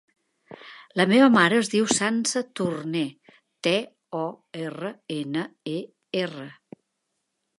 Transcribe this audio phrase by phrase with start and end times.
[0.99, 3.03] La meva mare es diu Sança Torner:
[3.67, 3.75] te,
[4.21, 4.23] o,
[4.63, 5.43] erra, ena,
[5.75, 5.79] e,
[6.23, 6.49] erra.